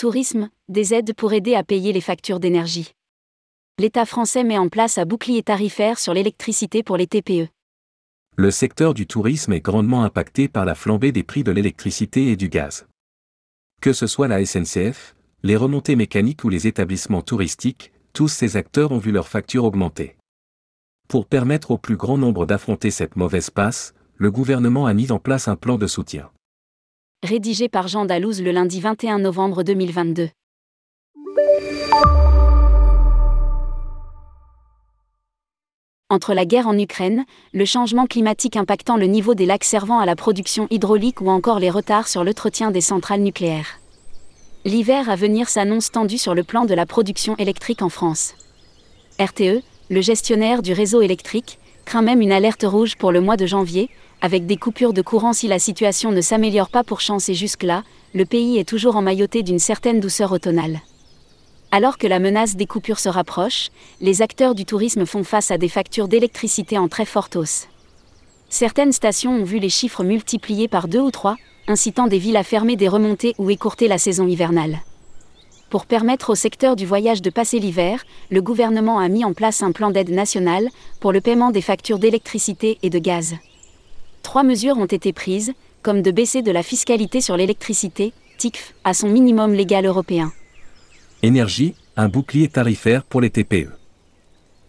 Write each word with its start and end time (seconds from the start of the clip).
Tourisme, 0.00 0.48
des 0.70 0.94
aides 0.94 1.12
pour 1.12 1.34
aider 1.34 1.54
à 1.54 1.62
payer 1.62 1.92
les 1.92 2.00
factures 2.00 2.40
d'énergie. 2.40 2.92
L'État 3.78 4.06
français 4.06 4.44
met 4.44 4.56
en 4.56 4.70
place 4.70 4.96
un 4.96 5.04
bouclier 5.04 5.42
tarifaire 5.42 5.98
sur 5.98 6.14
l'électricité 6.14 6.82
pour 6.82 6.96
les 6.96 7.06
TPE. 7.06 7.48
Le 8.38 8.50
secteur 8.50 8.94
du 8.94 9.06
tourisme 9.06 9.52
est 9.52 9.60
grandement 9.60 10.02
impacté 10.02 10.48
par 10.48 10.64
la 10.64 10.74
flambée 10.74 11.12
des 11.12 11.22
prix 11.22 11.44
de 11.44 11.52
l'électricité 11.52 12.28
et 12.28 12.36
du 12.36 12.48
gaz. 12.48 12.86
Que 13.82 13.92
ce 13.92 14.06
soit 14.06 14.26
la 14.26 14.42
SNCF, 14.42 15.14
les 15.42 15.56
remontées 15.56 15.96
mécaniques 15.96 16.44
ou 16.44 16.48
les 16.48 16.66
établissements 16.66 17.20
touristiques, 17.20 17.92
tous 18.14 18.28
ces 18.28 18.56
acteurs 18.56 18.92
ont 18.92 18.98
vu 18.98 19.12
leurs 19.12 19.28
factures 19.28 19.66
augmenter. 19.66 20.16
Pour 21.10 21.26
permettre 21.26 21.72
au 21.72 21.76
plus 21.76 21.98
grand 21.98 22.16
nombre 22.16 22.46
d'affronter 22.46 22.90
cette 22.90 23.16
mauvaise 23.16 23.50
passe, 23.50 23.92
le 24.16 24.30
gouvernement 24.30 24.86
a 24.86 24.94
mis 24.94 25.12
en 25.12 25.18
place 25.18 25.46
un 25.46 25.56
plan 25.56 25.76
de 25.76 25.86
soutien. 25.86 26.30
Rédigé 27.22 27.68
par 27.68 27.86
Jean 27.86 28.06
Dalouse 28.06 28.40
le 28.40 28.50
lundi 28.50 28.80
21 28.80 29.18
novembre 29.18 29.62
2022. 29.62 30.30
Entre 36.08 36.32
la 36.32 36.46
guerre 36.46 36.66
en 36.66 36.78
Ukraine, 36.78 37.26
le 37.52 37.66
changement 37.66 38.06
climatique 38.06 38.56
impactant 38.56 38.96
le 38.96 39.04
niveau 39.04 39.34
des 39.34 39.44
lacs 39.44 39.64
servant 39.64 39.98
à 39.98 40.06
la 40.06 40.16
production 40.16 40.66
hydraulique 40.70 41.20
ou 41.20 41.28
encore 41.28 41.58
les 41.58 41.68
retards 41.68 42.08
sur 42.08 42.24
l'entretien 42.24 42.70
des 42.70 42.80
centrales 42.80 43.20
nucléaires. 43.20 43.80
L'hiver 44.64 45.10
à 45.10 45.16
venir 45.16 45.50
s'annonce 45.50 45.90
tendu 45.90 46.16
sur 46.16 46.34
le 46.34 46.42
plan 46.42 46.64
de 46.64 46.72
la 46.72 46.86
production 46.86 47.36
électrique 47.36 47.82
en 47.82 47.90
France. 47.90 48.34
RTE, 49.20 49.62
le 49.90 50.00
gestionnaire 50.00 50.62
du 50.62 50.72
réseau 50.72 51.02
électrique, 51.02 51.58
craint 51.84 52.02
même 52.02 52.20
une 52.20 52.32
alerte 52.32 52.64
rouge 52.64 52.96
pour 52.96 53.12
le 53.12 53.20
mois 53.20 53.36
de 53.36 53.46
janvier, 53.46 53.90
avec 54.20 54.46
des 54.46 54.56
coupures 54.56 54.92
de 54.92 55.02
courant 55.02 55.32
si 55.32 55.48
la 55.48 55.58
situation 55.58 56.12
ne 56.12 56.20
s'améliore 56.20 56.68
pas 56.68 56.84
pour 56.84 57.00
chancer 57.00 57.34
jusque-là, 57.34 57.84
le 58.14 58.24
pays 58.24 58.58
est 58.58 58.68
toujours 58.68 58.96
emmailloté 58.96 59.42
d'une 59.42 59.58
certaine 59.58 60.00
douceur 60.00 60.32
automnale. 60.32 60.80
Alors 61.70 61.98
que 61.98 62.06
la 62.06 62.18
menace 62.18 62.56
des 62.56 62.66
coupures 62.66 62.98
se 62.98 63.08
rapproche, 63.08 63.70
les 64.00 64.22
acteurs 64.22 64.54
du 64.54 64.64
tourisme 64.64 65.06
font 65.06 65.22
face 65.22 65.50
à 65.50 65.58
des 65.58 65.68
factures 65.68 66.08
d'électricité 66.08 66.76
en 66.78 66.88
très 66.88 67.04
forte 67.04 67.36
hausse. 67.36 67.68
Certaines 68.48 68.92
stations 68.92 69.36
ont 69.36 69.44
vu 69.44 69.60
les 69.60 69.68
chiffres 69.68 70.02
multipliés 70.02 70.66
par 70.66 70.88
deux 70.88 71.00
ou 71.00 71.12
trois, 71.12 71.36
incitant 71.68 72.08
des 72.08 72.18
villes 72.18 72.36
à 72.36 72.42
fermer 72.42 72.74
des 72.74 72.88
remontées 72.88 73.34
ou 73.38 73.48
écourter 73.50 73.86
la 73.86 73.98
saison 73.98 74.26
hivernale. 74.26 74.80
Pour 75.70 75.86
permettre 75.86 76.30
au 76.30 76.34
secteur 76.34 76.74
du 76.74 76.84
voyage 76.84 77.22
de 77.22 77.30
passer 77.30 77.60
l'hiver, 77.60 78.04
le 78.30 78.42
gouvernement 78.42 78.98
a 78.98 79.08
mis 79.08 79.24
en 79.24 79.32
place 79.32 79.62
un 79.62 79.70
plan 79.70 79.92
d'aide 79.92 80.10
national 80.10 80.68
pour 80.98 81.12
le 81.12 81.20
paiement 81.20 81.52
des 81.52 81.60
factures 81.60 82.00
d'électricité 82.00 82.78
et 82.82 82.90
de 82.90 82.98
gaz. 82.98 83.36
Trois 84.22 84.42
mesures 84.42 84.78
ont 84.78 84.86
été 84.86 85.12
prises, 85.12 85.52
comme 85.82 86.02
de 86.02 86.10
baisser 86.10 86.42
de 86.42 86.50
la 86.50 86.64
fiscalité 86.64 87.20
sur 87.20 87.36
l'électricité, 87.36 88.12
TICF, 88.38 88.74
à 88.82 88.94
son 88.94 89.08
minimum 89.08 89.54
légal 89.54 89.86
européen. 89.86 90.32
Énergie, 91.22 91.76
un 91.96 92.08
bouclier 92.08 92.48
tarifaire 92.48 93.04
pour 93.04 93.20
les 93.20 93.30
TPE. 93.30 93.70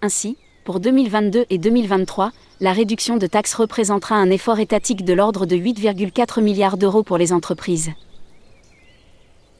Ainsi, 0.03 0.37
pour 0.65 0.79
2022 0.79 1.45
et 1.49 1.57
2023, 1.57 2.31
la 2.59 2.73
réduction 2.73 3.17
de 3.17 3.25
taxes 3.25 3.55
représentera 3.55 4.15
un 4.17 4.29
effort 4.29 4.59
étatique 4.59 5.03
de 5.03 5.13
l'ordre 5.13 5.47
de 5.47 5.55
8,4 5.55 6.43
milliards 6.43 6.77
d'euros 6.77 7.01
pour 7.01 7.17
les 7.17 7.33
entreprises. 7.33 7.89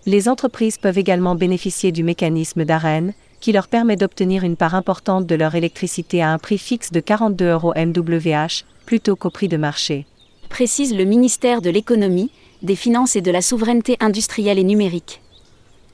Les 0.05 0.27
entreprises 0.27 0.77
peuvent 0.77 0.97
également 0.97 1.35
bénéficier 1.35 1.91
du 1.91 2.03
mécanisme 2.03 2.65
d'AREN, 2.65 3.13
qui 3.39 3.51
leur 3.51 3.67
permet 3.67 3.95
d'obtenir 3.95 4.43
une 4.43 4.55
part 4.55 4.75
importante 4.75 5.25
de 5.25 5.35
leur 5.35 5.55
électricité 5.55 6.21
à 6.21 6.31
un 6.31 6.37
prix 6.37 6.57
fixe 6.57 6.91
de 6.91 6.99
42 6.99 7.45
euros 7.45 7.73
MWH, 7.75 8.65
plutôt 8.85 9.15
qu'au 9.15 9.29
prix 9.29 9.47
de 9.47 9.57
marché. 9.57 10.05
Précise 10.49 10.95
le 10.95 11.05
ministère 11.05 11.61
de 11.61 11.69
l'économie, 11.69 12.31
des 12.61 12.75
finances 12.75 13.15
et 13.15 13.21
de 13.21 13.31
la 13.31 13.41
souveraineté 13.41 13.97
industrielle 13.99 14.59
et 14.59 14.63
numérique. 14.63 15.21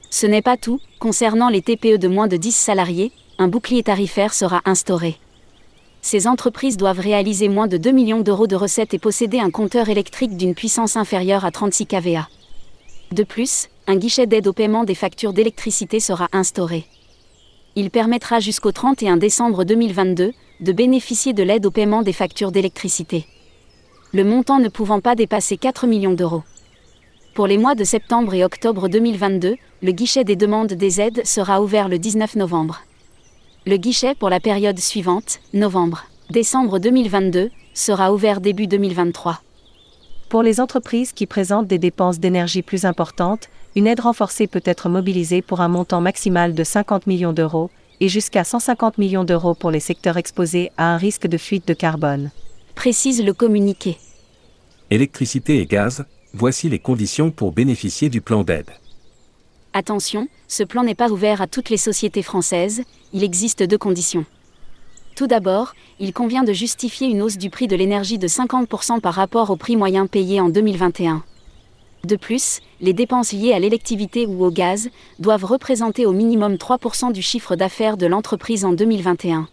Ce 0.10 0.26
n'est 0.26 0.42
pas 0.42 0.58
tout, 0.58 0.80
concernant 1.00 1.50
les 1.50 1.62
TPE 1.62 1.98
de 1.98 2.08
moins 2.08 2.28
de 2.28 2.38
10 2.38 2.52
salariés, 2.52 3.12
un 3.38 3.48
bouclier 3.48 3.84
tarifaire 3.84 4.34
sera 4.34 4.62
instauré 4.66 5.17
ces 6.08 6.26
entreprises 6.26 6.78
doivent 6.78 7.02
réaliser 7.02 7.50
moins 7.50 7.67
de 7.67 7.76
2 7.76 7.92
millions 7.92 8.22
d'euros 8.22 8.48
de 8.48 8.56
recettes 8.56 8.94
et 8.94 8.98
posséder 8.98 9.42
un 9.42 9.50
compteur 9.50 9.90
électrique 9.90 10.38
d'une 10.38 10.56
puissance 10.56 10.96
inférieure 10.96 11.44
à 11.44 11.52
36 11.52 11.86
kVA. 11.86 12.30
De 13.12 13.23
plus, 13.23 13.67
un 13.89 13.95
guichet 13.95 14.27
d'aide 14.27 14.48
au 14.48 14.53
paiement 14.53 14.83
des 14.83 14.95
factures 14.95 15.31
d'électricité 15.31 16.02
sera 16.02 16.27
instauré. 16.33 16.86
Il 17.75 17.89
permettra 17.89 18.42
jusqu'au 18.42 18.73
31 18.73 19.15
décembre 19.15 19.64
2022 19.64 20.33
de 20.59 20.71
bénéficier 20.73 21.31
de 21.31 21.42
l'aide 21.42 21.65
au 21.65 21.71
paiement 21.71 22.02
des 22.02 22.11
factures 22.11 22.52
d'électricité. 22.52 23.25
Le 24.14 24.25
montant 24.25 24.59
ne 24.59 24.67
pouvant 24.67 24.99
pas 24.99 25.15
dépasser 25.15 25.55
4 25.55 25.87
millions 25.87 26.14
d'euros. 26.14 26.43
Pour 27.33 27.48
les 27.48 27.58
mois 27.58 27.75
de 27.75 27.86
septembre 27.86 28.33
et 28.33 28.43
octobre 28.43 28.89
2022, 28.89 29.55
le 29.81 29.92
guichet 29.92 30.25
des 30.25 30.36
demandes 30.36 30.73
des 30.73 30.99
aides 30.99 31.25
sera 31.25 31.61
ouvert 31.61 31.87
le 31.87 31.98
19 31.98 32.36
novembre. 32.36 32.81
Le 33.65 33.77
guichet 33.77 34.15
pour 34.15 34.30
la 34.30 34.42
période 34.42 34.80
suivante, 34.80 35.39
novembre-décembre 35.54 36.80
2022, 36.80 37.52
sera 37.73 38.11
ouvert 38.11 38.42
début 38.42 38.67
2023. 38.67 39.42
Pour 40.30 40.43
les 40.43 40.59
entreprises 40.59 41.14
qui 41.14 41.25
présentent 41.25 41.67
des 41.67 41.80
dépenses 41.80 42.19
d'énergie 42.19 42.64
plus 42.64 42.83
importantes, 42.83 43.49
une 43.77 43.86
aide 43.86 43.99
renforcée 43.99 44.48
peut 44.48 44.64
être 44.65 44.89
mobilisée 44.89 45.43
pour 45.43 45.61
un 45.61 45.67
montant 45.67 46.02
maximal 46.02 46.55
de 46.55 46.64
50 46.64 47.05
millions 47.05 47.32
d'euros 47.32 47.70
et 47.99 48.10
jusqu'à 48.10 48.43
150 48.43 48.98
millions 48.98 49.23
d'euros 49.23 49.54
pour 49.54 49.70
les 49.70 49.80
secteurs 49.80 50.17
exposés 50.17 50.71
à 50.77 50.95
un 50.95 50.98
risque 50.98 51.27
de 51.27 51.38
fuite 51.38 51.67
de 51.67 51.76
carbone. 51.76 52.32
Précise 52.73 53.23
le 53.23 53.36
communiqué. 53.36 53.99
Électricité 54.89 55.61
et 55.61 55.67
gaz, 55.67 56.05
voici 56.33 56.70
les 56.70 56.80
conditions 56.80 57.30
pour 57.30 57.52
bénéficier 57.52 58.10
du 58.10 58.20
plan 58.20 58.43
d'aide. 58.43 58.71
Attention, 59.73 60.27
ce 60.48 60.64
plan 60.64 60.83
n'est 60.83 60.95
pas 60.95 61.11
ouvert 61.11 61.43
à 61.43 61.45
toutes 61.45 61.70
les 61.70 61.77
sociétés 61.77 62.23
françaises, 62.23 62.82
il 63.14 63.23
existe 63.23 63.61
deux 63.61 63.77
conditions. 63.77 64.26
Tout 65.16 65.27
d'abord, 65.27 65.76
il 65.99 66.14
convient 66.14 66.43
de 66.43 66.54
justifier 66.54 67.10
une 67.10 67.21
hausse 67.21 67.37
du 67.37 67.52
prix 67.52 67.67
de 67.67 67.76
l'énergie 67.76 68.17
de 68.17 68.27
50% 68.27 69.02
par 69.02 69.14
rapport 69.14 69.52
au 69.52 69.55
prix 69.55 69.76
moyen 69.76 70.08
payé 70.08 70.42
en 70.42 70.49
2021. 70.49 71.23
De 72.08 72.16
plus, 72.16 72.62
les 72.80 72.94
dépenses 72.94 73.34
liées 73.34 73.52
à 73.52 73.60
l'électivité 73.60 74.26
ou 74.26 74.45
au 74.45 74.50
gaz 74.50 74.88
doivent 75.20 75.44
représenter 75.44 76.06
au 76.06 76.14
minimum 76.14 76.54
3% 76.54 77.12
du 77.12 77.22
chiffre 77.22 77.58
d'affaires 77.58 77.98
de 77.98 78.06
l'entreprise 78.06 78.64
en 78.64 78.72
2021. 78.72 79.50